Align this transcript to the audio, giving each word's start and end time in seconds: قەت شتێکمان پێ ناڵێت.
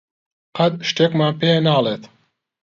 قەت 0.57 0.73
شتێکمان 0.89 1.33
پێ 1.39 1.49
ناڵێت. 1.67 2.03